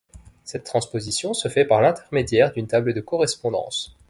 [0.45, 3.95] Cette transposition se fait par l'intermédiaire d'une table de correspondance.